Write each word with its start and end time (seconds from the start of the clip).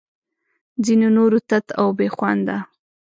ځینو 0.85 1.07
نورو 1.17 1.39
تت 1.49 1.65
او 1.79 1.87
بې 1.97 2.07
خونده 2.15 2.57